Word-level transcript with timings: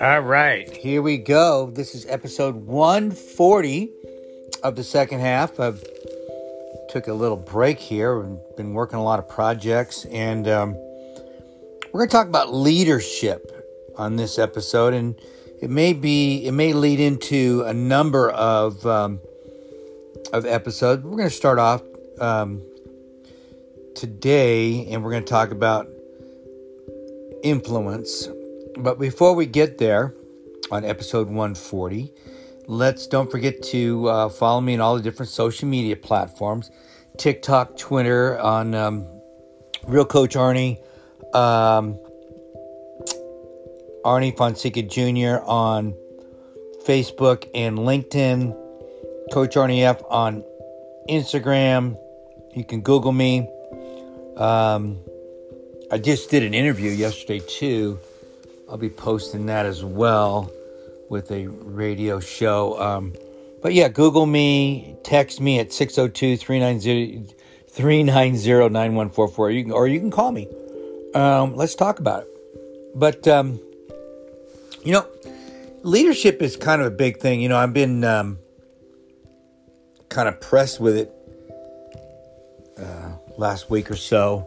All 0.00 0.20
right, 0.20 0.68
here 0.70 1.00
we 1.00 1.16
go. 1.16 1.70
This 1.70 1.94
is 1.94 2.04
episode 2.06 2.66
140 2.66 3.90
of 4.62 4.76
the 4.76 4.84
second 4.84 5.20
half. 5.20 5.58
I've 5.58 5.82
took 6.90 7.08
a 7.08 7.14
little 7.14 7.38
break 7.38 7.78
here 7.78 8.20
and 8.20 8.38
been 8.58 8.74
working 8.74 8.98
a 8.98 9.02
lot 9.02 9.18
of 9.18 9.26
projects, 9.26 10.04
and 10.06 10.46
um, 10.46 10.74
we're 11.92 12.00
going 12.00 12.08
to 12.08 12.12
talk 12.12 12.26
about 12.26 12.52
leadership 12.52 13.50
on 13.96 14.16
this 14.16 14.38
episode, 14.38 14.92
and 14.92 15.18
it 15.62 15.70
may 15.70 15.94
be 15.94 16.46
it 16.46 16.52
may 16.52 16.74
lead 16.74 17.00
into 17.00 17.62
a 17.66 17.72
number 17.72 18.28
of 18.28 18.84
um, 18.86 19.20
of 20.34 20.44
episodes. 20.44 21.02
We're 21.02 21.16
going 21.16 21.30
to 21.30 21.34
start 21.34 21.58
off 21.58 21.82
um, 22.20 22.62
today, 23.94 24.86
and 24.86 25.02
we're 25.02 25.10
going 25.10 25.24
to 25.24 25.30
talk 25.30 25.50
about 25.50 25.88
influence 27.42 28.28
but 28.76 28.98
before 28.98 29.34
we 29.34 29.46
get 29.46 29.78
there 29.78 30.14
on 30.70 30.84
episode 30.84 31.28
140, 31.28 32.12
let's 32.66 33.06
don't 33.06 33.30
forget 33.30 33.62
to 33.62 34.08
uh, 34.08 34.28
follow 34.28 34.60
me 34.60 34.74
on 34.74 34.80
all 34.80 34.96
the 34.96 35.02
different 35.02 35.30
social 35.30 35.68
media 35.68 35.96
platforms 35.96 36.70
TikTok, 37.16 37.76
Twitter, 37.76 38.38
on 38.40 38.74
um, 38.74 39.06
Real 39.86 40.04
Coach 40.04 40.34
Arnie, 40.34 40.78
um, 41.32 41.96
Arnie 44.04 44.36
Fonseca 44.36 44.82
Jr. 44.82 45.44
on 45.44 45.94
Facebook 46.84 47.48
and 47.54 47.78
LinkedIn, 47.78 48.50
Coach 49.32 49.54
Arnie 49.54 49.82
F 49.82 50.02
on 50.10 50.42
Instagram. 51.08 51.96
You 52.56 52.64
can 52.64 52.80
Google 52.80 53.12
me. 53.12 53.48
Um, 54.36 54.98
I 55.90 55.98
just 55.98 56.30
did 56.30 56.42
an 56.42 56.54
interview 56.54 56.90
yesterday 56.90 57.40
too 57.40 57.98
I'll 58.68 58.78
be 58.78 58.90
posting 58.90 59.46
that 59.46 59.66
as 59.66 59.84
well 59.84 60.50
with 61.08 61.30
a 61.30 61.46
radio 61.46 62.18
show. 62.18 62.80
Um, 62.80 63.14
but 63.62 63.74
yeah, 63.74 63.88
Google 63.88 64.26
me, 64.26 64.96
text 65.04 65.40
me 65.40 65.58
at 65.60 65.72
602 65.72 66.36
390 66.36 67.34
9144. 67.76 69.50
You 69.50 69.62
can, 69.62 69.72
or 69.72 69.86
you 69.86 70.00
can 70.00 70.10
call 70.10 70.32
me. 70.32 70.48
Um, 71.14 71.54
let's 71.56 71.74
talk 71.74 71.98
about 71.98 72.22
it. 72.22 72.28
But, 72.94 73.28
um, 73.28 73.60
you 74.82 74.92
know, 74.92 75.06
leadership 75.82 76.40
is 76.42 76.56
kind 76.56 76.80
of 76.80 76.86
a 76.88 76.96
big 76.96 77.18
thing. 77.18 77.40
You 77.40 77.48
know, 77.48 77.56
I've 77.56 77.74
been 77.74 78.02
um, 78.02 78.38
kind 80.08 80.28
of 80.28 80.40
pressed 80.40 80.80
with 80.80 80.96
it 80.96 81.12
last 83.36 83.70
week 83.70 83.90
or 83.90 83.96
so, 83.96 84.40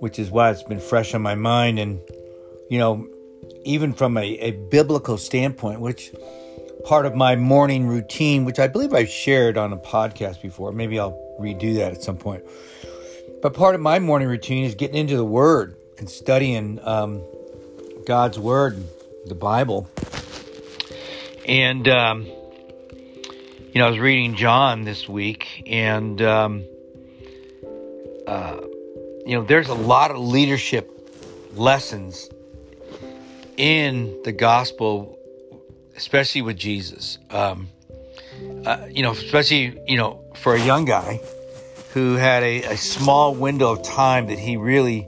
which 0.00 0.18
is 0.18 0.30
why 0.30 0.50
it's 0.50 0.62
been 0.62 0.80
fresh 0.80 1.14
on 1.14 1.22
my 1.22 1.34
mind. 1.34 1.78
And, 1.78 2.00
you 2.68 2.78
know, 2.78 3.08
even 3.64 3.92
from 3.92 4.16
a, 4.16 4.24
a 4.24 4.50
biblical 4.50 5.18
standpoint, 5.18 5.80
which 5.80 6.12
part 6.84 7.06
of 7.06 7.14
my 7.14 7.36
morning 7.36 7.86
routine, 7.86 8.44
which 8.44 8.58
I 8.58 8.66
believe 8.66 8.92
I've 8.92 9.08
shared 9.08 9.56
on 9.56 9.72
a 9.72 9.76
podcast 9.76 10.42
before. 10.42 10.72
Maybe 10.72 10.98
I'll 10.98 11.18
redo 11.40 11.76
that 11.76 11.92
at 11.92 12.02
some 12.02 12.16
point. 12.16 12.44
But 13.40 13.54
part 13.54 13.74
of 13.74 13.80
my 13.80 13.98
morning 13.98 14.28
routine 14.28 14.64
is 14.64 14.74
getting 14.74 14.96
into 14.96 15.16
the 15.16 15.24
Word 15.24 15.76
and 15.98 16.08
studying 16.08 16.80
um, 16.82 17.22
God's 18.06 18.38
Word, 18.38 18.82
the 19.26 19.34
Bible. 19.34 19.88
And, 21.46 21.88
um, 21.88 22.24
you 22.24 23.80
know, 23.80 23.86
I 23.86 23.90
was 23.90 23.98
reading 23.98 24.36
John 24.36 24.84
this 24.84 25.08
week, 25.08 25.64
and, 25.66 26.20
um, 26.22 26.64
uh, 28.26 28.60
you 29.26 29.36
know, 29.36 29.44
there's 29.44 29.68
a 29.68 29.74
lot 29.74 30.10
of 30.10 30.18
leadership 30.18 30.90
lessons 31.54 32.28
in 33.56 34.20
the 34.24 34.32
gospel, 34.32 35.18
especially 35.96 36.42
with 36.42 36.56
Jesus. 36.56 37.18
Um, 37.30 37.68
uh, 38.64 38.86
you 38.90 39.02
know, 39.02 39.12
especially 39.12 39.78
you 39.86 39.96
know 39.96 40.24
for 40.36 40.54
a 40.54 40.60
young 40.60 40.84
guy 40.84 41.20
who 41.92 42.14
had 42.14 42.42
a, 42.42 42.62
a 42.64 42.76
small 42.76 43.34
window 43.34 43.72
of 43.72 43.82
time 43.82 44.26
that 44.26 44.38
he 44.38 44.56
really 44.56 45.06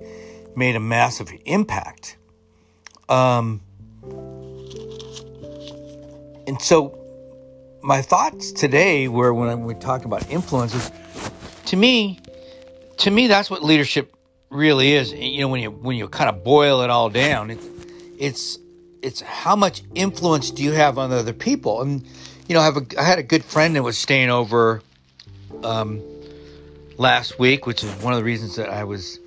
made 0.55 0.77
a 0.77 0.81
massive 0.81 1.31
impact. 1.47 2.17
Um, 3.09 3.63
and 6.47 6.61
so 6.61 6.99
my 7.83 8.03
thoughts 8.03 8.53
today 8.53 9.09
were 9.09 9.33
when 9.33 9.65
we 9.65 9.75
talk 9.75 10.05
about 10.05 10.31
influences, 10.31 10.91
to 11.67 11.77
me, 11.77 12.19
to 12.99 13.11
me, 13.11 13.27
that's 13.27 13.51
what 13.51 13.63
leadership 13.63 14.15
really 14.51 14.93
is. 14.93 15.13
You 15.13 15.41
know, 15.41 15.49
when 15.49 15.61
you 15.61 15.71
when 15.71 15.97
you 15.97 16.09
kind 16.09 16.29
of 16.29 16.45
boil 16.45 16.83
it 16.83 16.91
all 16.91 17.11
down, 17.11 17.51
it's 17.51 17.67
it's 18.19 18.59
it's 19.03 19.21
how 19.21 19.57
much 19.57 19.83
influence 19.95 20.51
do 20.51 20.63
you 20.63 20.73
have 20.73 20.99
on 20.99 21.13
other 21.13 21.33
people? 21.33 21.83
And 21.83 22.07
you 22.49 22.55
know, 22.55 22.61
I 22.61 22.65
have 22.65 22.77
a 22.77 22.87
I 22.99 23.03
had 23.03 23.19
a 23.19 23.23
good 23.23 23.45
friend 23.45 23.77
that 23.77 23.83
was 23.83 23.99
staying 23.99 24.31
over 24.31 24.83
um, 25.63 26.03
last 26.97 27.39
week, 27.39 27.67
which 27.67 27.85
is 27.85 27.91
one 28.03 28.13
of 28.13 28.19
the 28.19 28.25
reasons 28.25 28.57
that 28.57 28.71
I 28.71 28.85
was 28.85 29.19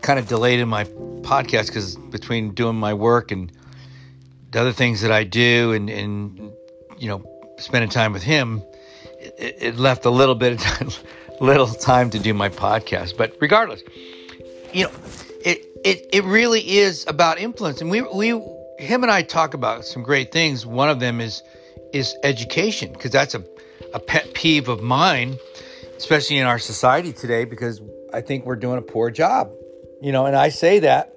kind 0.00 0.18
of 0.18 0.26
delayed 0.26 0.60
in 0.60 0.68
my 0.68 0.84
podcast 0.84 1.66
because 1.66 1.96
between 1.96 2.54
doing 2.54 2.76
my 2.76 2.94
work 2.94 3.30
and 3.30 3.52
the 4.50 4.60
other 4.60 4.72
things 4.72 5.02
that 5.02 5.12
I 5.12 5.24
do, 5.24 5.72
and 5.72 5.90
and 5.90 6.52
you 6.98 7.08
know, 7.08 7.24
spending 7.58 7.90
time 7.90 8.12
with 8.12 8.22
him, 8.22 8.62
it, 9.18 9.56
it 9.60 9.76
left 9.76 10.04
a 10.04 10.10
little 10.10 10.34
bit 10.34 10.52
of 10.52 11.02
little 11.42 11.66
time 11.66 12.10
to 12.10 12.18
do 12.18 12.32
my 12.32 12.48
podcast. 12.48 13.16
But 13.16 13.36
regardless, 13.40 13.82
you 14.72 14.84
know, 14.84 14.92
it 15.44 15.66
it 15.84 16.06
it 16.12 16.24
really 16.24 16.60
is 16.78 17.04
about 17.06 17.38
influence, 17.38 17.80
and 17.80 17.90
we 17.90 18.02
we 18.02 18.30
him 18.78 19.02
and 19.02 19.10
I 19.10 19.22
talk 19.22 19.54
about 19.54 19.84
some 19.84 20.02
great 20.02 20.32
things. 20.32 20.64
One 20.64 20.88
of 20.88 21.00
them 21.00 21.20
is 21.20 21.42
is 21.92 22.16
education 22.22 22.92
because 22.92 23.10
that's 23.10 23.34
a 23.34 23.44
a 23.92 23.98
pet 23.98 24.32
peeve 24.34 24.68
of 24.68 24.82
mine, 24.82 25.38
especially 25.96 26.38
in 26.38 26.46
our 26.46 26.58
society 26.58 27.12
today, 27.12 27.44
because 27.44 27.82
I 28.14 28.20
think 28.22 28.46
we're 28.46 28.56
doing 28.56 28.78
a 28.78 28.82
poor 28.82 29.10
job. 29.10 29.50
You 30.00 30.12
know, 30.12 30.26
and 30.26 30.34
I 30.34 30.48
say 30.48 30.80
that 30.80 31.14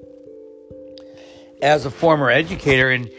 as 1.61 1.85
a 1.85 1.91
former 1.91 2.29
educator 2.29 2.91
and 2.91 3.09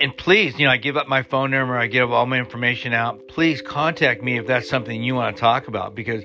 and 0.00 0.16
please, 0.16 0.58
you 0.58 0.66
know, 0.66 0.72
I 0.72 0.76
give 0.76 0.96
up 0.96 1.08
my 1.08 1.22
phone 1.22 1.50
number, 1.50 1.76
I 1.76 1.86
give 1.86 2.10
all 2.10 2.26
my 2.26 2.38
information 2.38 2.92
out. 2.92 3.28
Please 3.28 3.62
contact 3.62 4.22
me 4.22 4.38
if 4.38 4.46
that's 4.46 4.68
something 4.68 5.02
you 5.02 5.14
want 5.14 5.36
to 5.36 5.40
talk 5.40 5.68
about 5.68 5.94
because 5.94 6.24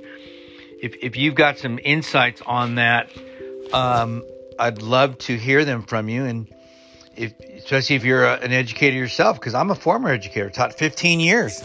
if 0.81 0.95
if 1.01 1.15
you've 1.15 1.35
got 1.35 1.57
some 1.57 1.79
insights 1.83 2.41
on 2.45 2.75
that 2.75 3.09
um, 3.73 4.23
I'd 4.57 4.81
love 4.81 5.17
to 5.19 5.37
hear 5.37 5.65
them 5.65 5.83
from 5.83 6.09
you, 6.09 6.25
and 6.25 6.47
if, 7.15 7.33
especially 7.57 7.95
if 7.95 8.03
you're 8.03 8.25
a, 8.25 8.35
an 8.39 8.51
educator 8.51 8.95
yourself, 8.95 9.39
because 9.39 9.53
I'm 9.53 9.69
a 9.71 9.75
former 9.75 10.09
educator, 10.09 10.49
taught 10.49 10.73
15 10.77 11.19
years 11.19 11.61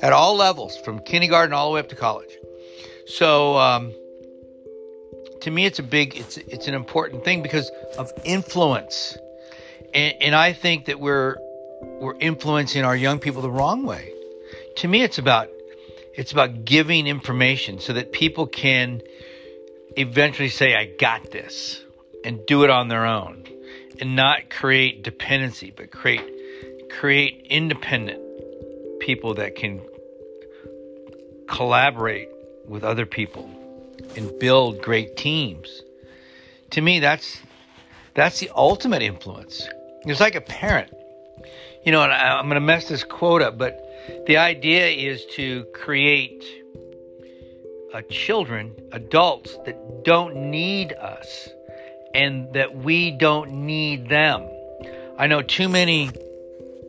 at 0.00 0.12
all 0.12 0.36
levels, 0.36 0.76
from 0.78 1.00
kindergarten 1.00 1.52
all 1.52 1.68
the 1.68 1.74
way 1.74 1.80
up 1.80 1.88
to 1.90 1.96
college. 1.96 2.30
So, 3.06 3.58
um, 3.58 3.92
to 5.42 5.50
me, 5.50 5.66
it's 5.66 5.78
a 5.78 5.82
big, 5.82 6.16
it's 6.16 6.36
it's 6.36 6.68
an 6.68 6.74
important 6.74 7.24
thing 7.24 7.42
because 7.42 7.70
of 7.98 8.12
influence, 8.24 9.16
and, 9.92 10.14
and 10.20 10.34
I 10.34 10.52
think 10.52 10.84
that 10.86 11.00
we're 11.00 11.36
we're 11.82 12.16
influencing 12.18 12.84
our 12.84 12.96
young 12.96 13.18
people 13.18 13.42
the 13.42 13.50
wrong 13.50 13.84
way. 13.84 14.12
To 14.76 14.88
me, 14.88 15.02
it's 15.02 15.18
about 15.18 15.48
it's 16.14 16.32
about 16.32 16.64
giving 16.64 17.06
information 17.06 17.78
so 17.78 17.92
that 17.92 18.12
people 18.12 18.46
can 18.46 19.00
eventually 19.96 20.48
say, 20.48 20.74
I 20.74 20.86
got 20.98 21.30
this, 21.30 21.82
and 22.24 22.44
do 22.46 22.64
it 22.64 22.70
on 22.70 22.88
their 22.88 23.06
own, 23.06 23.44
and 24.00 24.16
not 24.16 24.50
create 24.50 25.02
dependency, 25.02 25.72
but 25.74 25.90
create 25.90 26.24
create 26.90 27.46
independent 27.48 28.20
people 29.00 29.34
that 29.34 29.54
can 29.54 29.80
collaborate 31.48 32.28
with 32.66 32.84
other 32.84 33.06
people 33.06 33.48
and 34.16 34.38
build 34.38 34.82
great 34.82 35.16
teams. 35.16 35.82
To 36.70 36.80
me, 36.80 37.00
that's 37.00 37.40
that's 38.14 38.40
the 38.40 38.50
ultimate 38.54 39.02
influence. 39.02 39.66
It's 40.04 40.20
like 40.20 40.34
a 40.34 40.40
parent. 40.40 40.92
You 41.84 41.92
know, 41.92 42.00
I, 42.00 42.38
I'm 42.38 42.44
going 42.44 42.54
to 42.54 42.60
mess 42.60 42.88
this 42.88 43.04
quote 43.04 43.42
up, 43.42 43.56
but 43.56 43.80
the 44.26 44.36
idea 44.36 44.88
is 44.88 45.24
to 45.36 45.64
create 45.72 46.44
uh, 47.94 48.02
children, 48.10 48.74
adults 48.92 49.56
that 49.64 50.04
don't 50.04 50.50
need 50.50 50.92
us 50.92 51.48
and 52.14 52.52
that 52.52 52.76
we 52.76 53.10
don't 53.10 53.50
need 53.50 54.08
them. 54.08 54.46
I 55.18 55.26
know 55.26 55.42
too 55.42 55.68
many, 55.68 56.10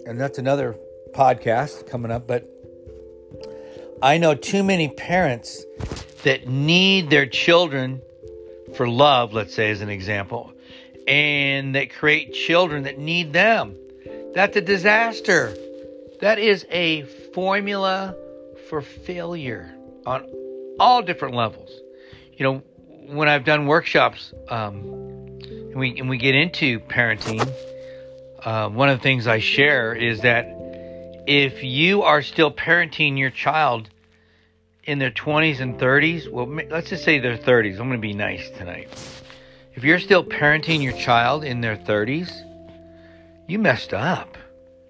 and 0.05 0.19
that's 0.19 0.37
another 0.37 0.75
podcast 1.13 1.87
coming 1.87 2.11
up, 2.11 2.27
but 2.27 2.49
I 4.01 4.17
know 4.17 4.35
too 4.35 4.63
many 4.63 4.89
parents 4.89 5.65
that 6.23 6.47
need 6.47 7.09
their 7.09 7.25
children 7.25 8.01
for 8.75 8.87
love, 8.87 9.33
let's 9.33 9.53
say, 9.53 9.69
as 9.69 9.81
an 9.81 9.89
example, 9.89 10.53
and 11.07 11.75
that 11.75 11.91
create 11.91 12.33
children 12.33 12.83
that 12.83 12.97
need 12.97 13.33
them. 13.33 13.75
That's 14.33 14.55
a 14.55 14.61
disaster. 14.61 15.53
That 16.21 16.39
is 16.39 16.65
a 16.69 17.03
formula 17.33 18.15
for 18.69 18.81
failure 18.81 19.73
on 20.05 20.25
all 20.79 21.01
different 21.01 21.35
levels. 21.35 21.69
You 22.33 22.45
know, 22.45 22.63
when 23.07 23.27
I've 23.27 23.43
done 23.43 23.67
workshops, 23.67 24.33
um, 24.47 24.77
and 25.43 25.75
we 25.75 25.99
and 25.99 26.09
we 26.09 26.17
get 26.17 26.35
into 26.35 26.79
parenting, 26.79 27.45
uh, 28.43 28.69
one 28.69 28.89
of 28.89 28.99
the 28.99 29.03
things 29.03 29.27
I 29.27 29.39
share 29.39 29.93
is 29.93 30.21
that 30.21 30.45
if 31.27 31.63
you 31.63 32.03
are 32.03 32.21
still 32.21 32.51
parenting 32.51 33.17
your 33.17 33.29
child 33.31 33.89
in 34.85 34.97
their 34.97 35.11
20s 35.11 35.59
and 35.59 35.77
30s, 35.77 36.31
well, 36.31 36.47
let's 36.69 36.89
just 36.89 37.03
say 37.03 37.19
their 37.19 37.37
30s. 37.37 37.73
I'm 37.73 37.89
going 37.89 37.91
to 37.91 37.97
be 37.97 38.13
nice 38.13 38.49
tonight. 38.51 38.89
If 39.75 39.83
you're 39.83 39.99
still 39.99 40.23
parenting 40.23 40.81
your 40.81 40.93
child 40.93 41.43
in 41.43 41.61
their 41.61 41.77
30s, 41.77 42.31
you 43.51 43.59
messed 43.59 43.93
up. 43.93 44.37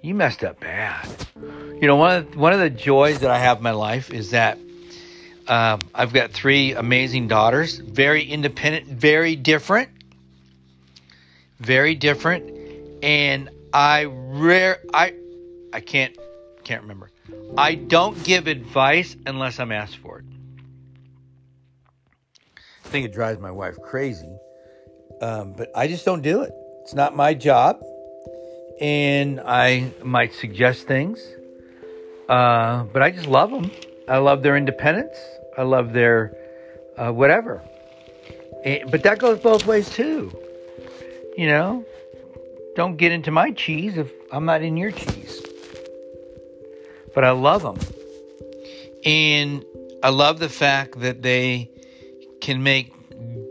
You 0.03 0.13
messed 0.13 0.43
up 0.43 0.59
bad. 0.59 1.09
You 1.81 1.87
know, 1.87 1.95
one 1.95 2.15
of 2.15 2.35
one 2.35 2.53
of 2.53 2.59
the 2.59 2.69
joys 2.69 3.19
that 3.21 3.31
I 3.31 3.39
have 3.39 3.57
in 3.57 3.63
my 3.63 3.71
life 3.71 4.13
is 4.13 4.29
that 4.31 4.59
uh, 5.47 5.79
I've 5.95 6.13
got 6.13 6.31
three 6.31 6.73
amazing 6.73 7.27
daughters, 7.27 7.79
very 7.79 8.23
independent, 8.23 8.85
very 8.85 9.35
different, 9.35 9.89
very 11.59 11.95
different, 11.95 12.51
and 13.01 13.49
I 13.73 14.03
rare 14.05 14.79
I 14.93 15.15
I 15.73 15.79
can't 15.79 16.15
can't 16.63 16.83
remember. 16.83 17.09
I 17.57 17.73
don't 17.73 18.23
give 18.23 18.45
advice 18.45 19.15
unless 19.25 19.59
I'm 19.59 19.71
asked 19.71 19.97
for 19.97 20.19
it. 20.19 20.25
I 22.85 22.89
think 22.89 23.07
it 23.07 23.13
drives 23.13 23.39
my 23.39 23.51
wife 23.51 23.77
crazy, 23.81 24.37
um, 25.19 25.53
but 25.53 25.71
I 25.75 25.87
just 25.87 26.05
don't 26.05 26.21
do 26.21 26.43
it. 26.43 26.51
It's 26.83 26.93
not 26.93 27.15
my 27.15 27.33
job, 27.33 27.81
and 28.81 29.39
I 29.39 29.93
might 30.03 30.33
suggest 30.33 30.87
things, 30.87 31.23
uh, 32.27 32.83
but 32.85 33.03
I 33.03 33.11
just 33.11 33.27
love 33.27 33.51
them. 33.51 33.71
I 34.07 34.17
love 34.17 34.41
their 34.41 34.57
independence. 34.57 35.15
I 35.55 35.61
love 35.61 35.93
their 35.93 36.35
uh, 36.97 37.11
whatever. 37.11 37.61
And, 38.65 38.89
but 38.89 39.03
that 39.03 39.19
goes 39.19 39.39
both 39.39 39.67
ways 39.67 39.89
too. 39.89 40.35
You 41.37 41.47
know, 41.47 41.85
don't 42.75 42.97
get 42.97 43.11
into 43.11 43.31
my 43.31 43.51
cheese 43.51 43.97
if 43.97 44.11
I'm 44.31 44.45
not 44.45 44.63
in 44.63 44.75
your 44.75 44.91
cheese. 44.91 45.41
But 47.13 47.23
I 47.23 47.31
love 47.31 47.61
them. 47.61 47.77
And 49.05 49.63
I 50.03 50.09
love 50.09 50.39
the 50.39 50.49
fact 50.49 50.99
that 51.01 51.21
they 51.21 51.69
can 52.41 52.63
make 52.63 52.91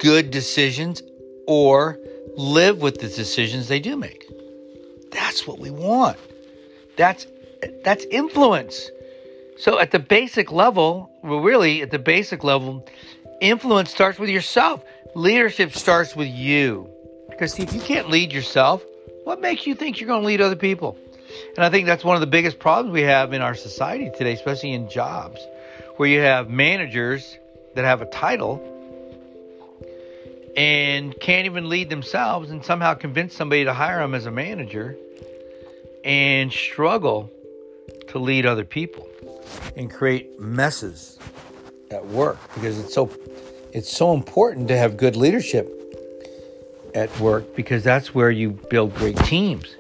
good 0.01 0.31
decisions 0.31 1.03
or 1.47 1.99
live 2.37 2.79
with 2.79 3.01
the 3.01 3.09
decisions 3.09 3.69
they 3.69 3.81
do 3.81 3.97
make. 3.97 4.29
That's 5.11 5.47
what 5.47 5.59
we 5.59 5.71
want. 5.71 6.19
That's 6.97 7.27
that's 7.85 8.05
influence. 8.11 8.91
So 9.59 9.79
at 9.79 9.91
the 9.91 9.99
basic 9.99 10.51
level, 10.51 11.11
well, 11.23 11.41
really 11.41 11.83
at 11.83 11.91
the 11.91 11.99
basic 11.99 12.43
level, 12.43 12.87
influence 13.41 13.91
starts 13.91 14.19
with 14.19 14.31
yourself. 14.31 14.83
Leadership 15.15 15.73
starts 15.73 16.17
with 16.17 16.29
you. 16.29 16.89
Because 17.29 17.53
see, 17.53 17.63
if 17.63 17.75
you 17.75 17.81
can't 17.81 18.09
lead 18.09 18.33
yourself, 18.33 18.83
what 19.25 19.41
makes 19.41 19.67
you 19.67 19.75
think 19.75 20.01
you're 20.01 20.07
going 20.07 20.23
to 20.23 20.27
lead 20.27 20.41
other 20.41 20.57
people? 20.57 20.97
And 21.57 21.65
I 21.65 21.71
think 21.71 21.87
that's 21.87 22.05
one 22.05 22.17
of 22.17 22.21
the 22.21 22.27
biggest 22.27 22.59
problems 22.59 22.93
we 22.93 23.03
have 23.03 23.33
in 23.33 23.43
our 23.43 23.55
society 23.55 24.11
today, 24.17 24.33
especially 24.33 24.73
in 24.73 24.89
jobs, 24.89 25.41
where 25.97 26.09
you 26.09 26.21
have 26.21 26.49
managers 26.49 27.39
that 27.75 27.85
have 27.85 28.03
a 28.03 28.07
title 28.07 28.63
and 30.57 31.19
can't 31.21 31.47
even 31.47 31.69
lead 31.69 31.91
themselves 31.91 32.51
and 32.51 32.65
somehow 32.65 32.95
convince 32.95 33.35
somebody 33.35 33.65
to 33.65 33.75
hire 33.75 34.01
them 34.01 34.15
as 34.15 34.27
a 34.27 34.31
manager 34.31 34.97
and 36.05 36.53
struggle 36.53 37.31
to 38.09 38.19
lead 38.19 38.47
other 38.47 38.65
people 38.65 39.09
and 39.77 39.91
create 39.91 40.39
messes 40.41 41.19
at 41.91 42.07
work 42.07 42.39
because 42.55 42.79
it's 42.79 42.95
so 42.95 43.11
it's 43.73 43.91
so 43.91 44.15
important 44.15 44.69
to 44.69 44.77
have 44.77 44.97
good 44.97 45.17
leadership 45.17 45.77
at 46.95 47.21
work 47.21 47.55
because 47.55 47.85
that's 47.85 48.15
where 48.15 48.31
you 48.31 48.51
build 48.51 48.95
great 48.95 49.17
teams. 49.19 49.77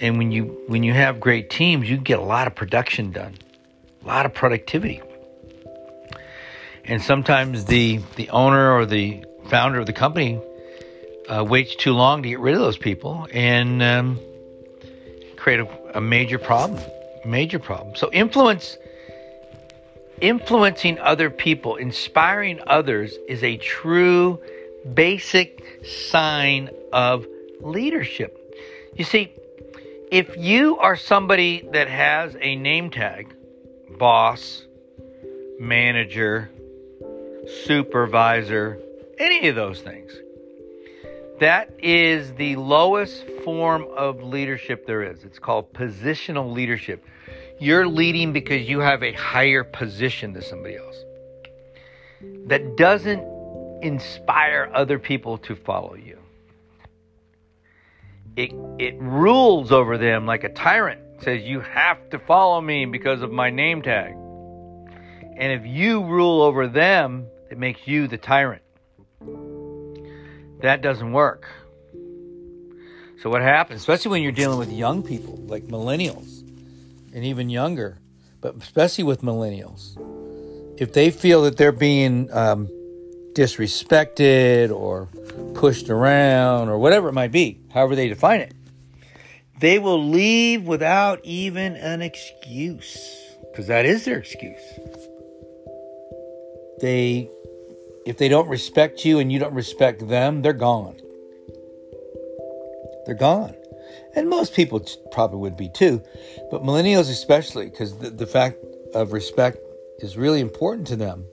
And 0.00 0.18
when 0.18 0.32
you 0.32 0.62
when 0.66 0.82
you 0.82 0.92
have 0.92 1.20
great 1.20 1.50
teams, 1.50 1.88
you 1.88 1.96
get 1.96 2.18
a 2.18 2.22
lot 2.22 2.46
of 2.46 2.54
production 2.54 3.12
done, 3.12 3.34
a 4.02 4.06
lot 4.06 4.26
of 4.26 4.34
productivity. 4.34 5.00
And 6.84 7.00
sometimes 7.00 7.66
the 7.66 8.00
the 8.16 8.28
owner 8.30 8.72
or 8.72 8.86
the 8.86 9.24
founder 9.52 9.78
of 9.78 9.84
the 9.84 9.92
company 9.92 10.40
uh, 11.28 11.44
waits 11.44 11.76
too 11.76 11.92
long 11.92 12.22
to 12.22 12.28
get 12.30 12.40
rid 12.40 12.54
of 12.54 12.60
those 12.60 12.78
people 12.78 13.28
and 13.34 13.82
um, 13.82 14.18
create 15.36 15.60
a, 15.60 15.98
a 15.98 16.00
major 16.00 16.38
problem. 16.38 16.82
Major 17.26 17.58
problem. 17.58 17.94
So 17.94 18.10
influence 18.10 18.78
influencing 20.22 20.98
other 21.00 21.28
people, 21.28 21.76
inspiring 21.76 22.60
others 22.66 23.18
is 23.28 23.44
a 23.44 23.58
true 23.58 24.40
basic 24.94 25.84
sign 25.84 26.70
of 26.90 27.26
leadership. 27.60 28.38
You 28.94 29.04
see, 29.04 29.32
if 30.10 30.34
you 30.38 30.78
are 30.78 30.96
somebody 30.96 31.68
that 31.72 31.88
has 31.88 32.34
a 32.40 32.56
name 32.56 32.90
tag, 32.90 33.34
boss, 33.98 34.64
manager, 35.60 36.50
supervisor, 37.66 38.80
any 39.22 39.48
of 39.48 39.54
those 39.54 39.80
things, 39.80 40.12
that 41.40 41.70
is 41.78 42.34
the 42.34 42.56
lowest 42.56 43.24
form 43.44 43.86
of 43.96 44.22
leadership 44.22 44.86
there 44.86 45.02
is. 45.02 45.24
It's 45.24 45.38
called 45.38 45.72
positional 45.72 46.52
leadership. 46.52 47.04
You're 47.58 47.86
leading 47.86 48.32
because 48.32 48.68
you 48.68 48.80
have 48.80 49.02
a 49.02 49.12
higher 49.12 49.64
position 49.64 50.32
than 50.32 50.42
somebody 50.42 50.76
else. 50.76 50.96
That 52.46 52.76
doesn't 52.76 53.22
inspire 53.82 54.70
other 54.74 54.98
people 54.98 55.38
to 55.38 55.56
follow 55.56 55.94
you. 55.94 56.18
It, 58.36 58.52
it 58.78 58.96
rules 58.98 59.72
over 59.72 59.98
them 59.98 60.26
like 60.26 60.44
a 60.44 60.48
tyrant. 60.48 61.00
says, 61.22 61.42
You 61.42 61.60
have 61.60 62.10
to 62.10 62.18
follow 62.18 62.60
me 62.60 62.86
because 62.86 63.22
of 63.22 63.30
my 63.30 63.50
name 63.50 63.82
tag. 63.82 64.12
And 64.12 65.52
if 65.52 65.66
you 65.66 66.04
rule 66.04 66.42
over 66.42 66.66
them, 66.66 67.26
it 67.50 67.58
makes 67.58 67.86
you 67.86 68.08
the 68.08 68.18
tyrant. 68.18 68.62
That 70.62 70.80
doesn't 70.80 71.12
work. 71.12 71.46
So, 73.20 73.30
what 73.30 73.42
happens, 73.42 73.80
especially 73.80 74.10
when 74.12 74.22
you're 74.22 74.32
dealing 74.32 74.58
with 74.58 74.72
young 74.72 75.02
people 75.02 75.36
like 75.46 75.64
millennials, 75.64 76.40
and 77.14 77.24
even 77.24 77.50
younger, 77.50 77.98
but 78.40 78.56
especially 78.56 79.04
with 79.04 79.22
millennials, 79.22 79.96
if 80.80 80.92
they 80.92 81.10
feel 81.10 81.42
that 81.42 81.56
they're 81.56 81.70
being 81.72 82.32
um, 82.32 82.68
disrespected 83.34 84.70
or 84.70 85.06
pushed 85.54 85.90
around 85.90 86.68
or 86.68 86.78
whatever 86.78 87.08
it 87.08 87.12
might 87.12 87.32
be, 87.32 87.60
however 87.72 87.94
they 87.94 88.08
define 88.08 88.40
it, 88.40 88.54
they 89.60 89.78
will 89.78 90.02
leave 90.02 90.66
without 90.66 91.20
even 91.24 91.76
an 91.76 92.02
excuse 92.02 92.98
because 93.50 93.66
that 93.66 93.84
is 93.84 94.04
their 94.04 94.18
excuse. 94.18 94.60
They, 96.80 97.30
if 98.04 98.16
they 98.18 98.28
don't 98.28 98.48
respect 98.48 99.04
you 99.04 99.18
and 99.18 99.32
you 99.32 99.38
don't 99.38 99.54
respect 99.54 100.08
them, 100.08 100.42
they're 100.42 100.52
gone. 100.52 100.96
They're 103.06 103.14
gone 103.14 103.54
and 104.14 104.28
most 104.28 104.54
people 104.54 104.84
probably 105.10 105.38
would 105.38 105.56
be 105.56 105.68
too, 105.68 106.02
but 106.50 106.62
millennials 106.62 107.10
especially, 107.10 107.66
because 107.66 107.98
the, 107.98 108.10
the 108.10 108.26
fact 108.26 108.58
of 108.94 109.12
respect 109.12 109.58
is 109.98 110.16
really 110.16 110.40
important 110.40 110.86
to 110.88 110.96
them. 110.96 111.26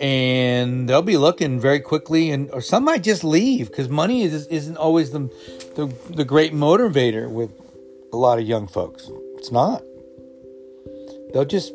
And 0.00 0.88
they'll 0.88 1.02
be 1.02 1.18
looking 1.18 1.60
very 1.60 1.80
quickly, 1.80 2.30
and 2.30 2.50
or 2.52 2.62
some 2.62 2.84
might 2.84 3.02
just 3.02 3.22
leave 3.22 3.68
because 3.68 3.90
money 3.90 4.22
is, 4.22 4.46
isn't 4.46 4.78
always 4.78 5.10
the, 5.10 5.28
the 5.74 5.92
the 6.08 6.24
great 6.24 6.54
motivator 6.54 7.30
with 7.30 7.50
a 8.10 8.16
lot 8.16 8.38
of 8.38 8.46
young 8.46 8.66
folks. 8.66 9.10
It's 9.36 9.52
not. 9.52 9.82
They'll 11.34 11.44
just 11.44 11.74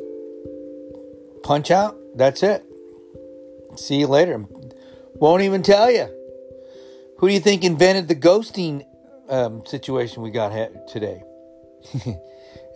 punch 1.44 1.70
out. 1.70 1.96
That's 2.16 2.42
it. 2.42 2.65
See 3.76 3.96
you 3.96 4.06
later. 4.06 4.44
Won't 5.14 5.42
even 5.42 5.62
tell 5.62 5.90
you. 5.90 6.08
Who 7.18 7.28
do 7.28 7.34
you 7.34 7.40
think 7.40 7.64
invented 7.64 8.08
the 8.08 8.14
ghosting 8.14 8.84
um, 9.28 9.64
situation 9.66 10.22
we 10.22 10.30
got 10.30 10.52
today. 10.88 11.22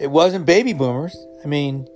it 0.01 0.11
wasn't 0.11 0.47
baby 0.47 0.73
boomers. 0.73 1.17
I 1.45 1.47
mean, 1.47 1.89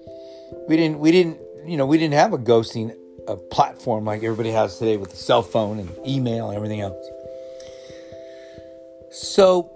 we 0.69 0.77
didn't 0.77 0.99
we 0.99 1.11
didn't 1.11 1.39
you 1.67 1.77
know 1.77 1.87
we 1.87 1.99
didn't 1.99 2.15
have 2.15 2.33
a 2.33 2.39
ghosting 2.39 2.95
a 3.27 3.37
platform 3.37 4.05
like 4.05 4.23
everybody 4.23 4.51
has 4.51 4.79
today 4.79 4.97
with 4.97 5.11
the 5.11 5.17
cell 5.17 5.43
phone 5.43 5.79
and 5.79 5.91
email 6.07 6.49
and 6.49 6.57
everything 6.57 6.81
else. 6.81 7.07
So 9.11 9.71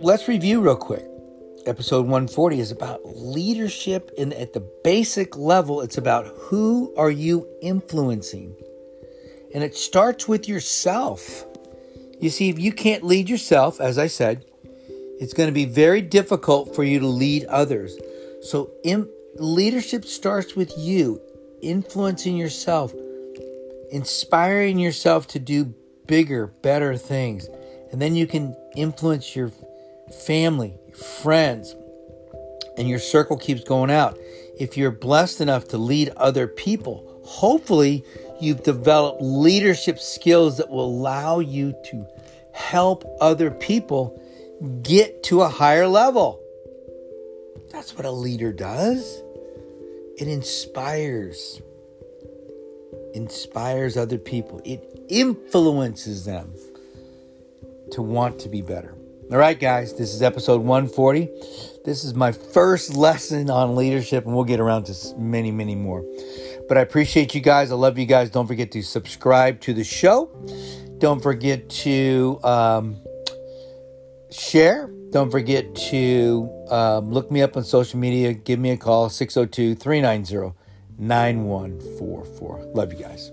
let's 0.00 0.28
review 0.28 0.60
real 0.60 0.76
quick. 0.76 1.04
Episode 1.66 2.02
140 2.02 2.58
is 2.60 2.72
about 2.72 3.00
leadership 3.04 4.10
and 4.18 4.34
at 4.34 4.52
the 4.52 4.66
basic 4.82 5.36
level 5.36 5.80
it's 5.80 5.98
about 5.98 6.26
who 6.36 6.92
are 6.96 7.10
you 7.10 7.46
influencing? 7.62 8.56
And 9.54 9.62
it 9.62 9.76
starts 9.76 10.26
with 10.26 10.48
yourself. 10.48 11.44
You 12.20 12.30
see, 12.30 12.48
if 12.48 12.58
you 12.58 12.72
can't 12.72 13.04
lead 13.04 13.28
yourself, 13.28 13.80
as 13.80 13.98
I 13.98 14.08
said, 14.08 14.44
it's 15.20 15.34
going 15.34 15.48
to 15.48 15.52
be 15.52 15.66
very 15.66 16.00
difficult 16.02 16.74
for 16.74 16.82
you 16.82 16.98
to 16.98 17.06
lead 17.06 17.44
others. 17.44 17.96
So, 18.42 18.70
in, 18.82 19.08
leadership 19.36 20.04
starts 20.04 20.56
with 20.56 20.72
you, 20.76 21.20
influencing 21.62 22.36
yourself. 22.36 22.92
inspiring 23.92 24.78
yourself 24.78 25.26
to 25.28 25.38
do 25.38 25.74
bigger, 26.06 26.46
better 26.62 26.96
things. 26.96 27.46
And 27.92 28.00
then 28.00 28.16
you 28.16 28.26
can 28.26 28.56
influence 28.74 29.36
your 29.36 29.52
family, 30.26 30.74
friends, 30.94 31.74
and 32.76 32.88
your 32.88 32.98
circle 32.98 33.36
keeps 33.36 33.64
going 33.64 33.90
out. 33.90 34.18
If 34.58 34.76
you're 34.76 34.90
blessed 34.90 35.40
enough 35.40 35.68
to 35.68 35.78
lead 35.78 36.10
other 36.16 36.46
people, 36.46 37.20
hopefully 37.24 38.04
you've 38.40 38.62
developed 38.62 39.22
leadership 39.22 39.98
skills 39.98 40.58
that 40.58 40.70
will 40.70 40.84
allow 40.84 41.38
you 41.38 41.74
to 41.90 42.06
help 42.52 43.04
other 43.20 43.50
people 43.50 44.20
get 44.82 45.22
to 45.24 45.42
a 45.42 45.48
higher 45.48 45.86
level. 45.86 46.40
That's 47.70 47.96
what 47.96 48.04
a 48.04 48.10
leader 48.10 48.52
does. 48.52 49.22
It 50.18 50.28
inspires 50.28 51.60
inspires 53.14 53.96
other 53.96 54.18
people. 54.18 54.60
It 54.64 55.04
influences 55.08 56.24
them 56.24 56.54
to 57.92 58.02
want 58.02 58.38
to 58.40 58.48
be 58.48 58.62
better. 58.62 58.94
All 59.32 59.38
right, 59.38 59.58
guys, 59.58 59.94
this 59.94 60.12
is 60.12 60.20
episode 60.20 60.60
140. 60.60 61.30
This 61.86 62.04
is 62.04 62.12
my 62.12 62.32
first 62.32 62.94
lesson 62.94 63.48
on 63.48 63.76
leadership, 63.76 64.26
and 64.26 64.34
we'll 64.34 64.44
get 64.44 64.60
around 64.60 64.84
to 64.84 65.16
many, 65.16 65.50
many 65.50 65.74
more. 65.74 66.04
But 66.68 66.76
I 66.76 66.82
appreciate 66.82 67.34
you 67.34 67.40
guys. 67.40 67.72
I 67.72 67.76
love 67.76 67.98
you 67.98 68.04
guys. 68.04 68.28
Don't 68.28 68.46
forget 68.46 68.70
to 68.72 68.82
subscribe 68.82 69.62
to 69.62 69.72
the 69.72 69.84
show. 69.84 70.30
Don't 70.98 71.22
forget 71.22 71.70
to 71.70 72.40
um, 72.44 72.98
share. 74.30 74.90
Don't 75.12 75.30
forget 75.30 75.74
to 75.76 76.66
um, 76.68 77.10
look 77.10 77.30
me 77.30 77.40
up 77.40 77.56
on 77.56 77.64
social 77.64 77.98
media. 77.98 78.34
Give 78.34 78.58
me 78.58 78.72
a 78.72 78.76
call, 78.76 79.08
602 79.08 79.76
390 79.76 80.54
9144. 80.98 82.72
Love 82.74 82.92
you 82.92 82.98
guys. 82.98 83.32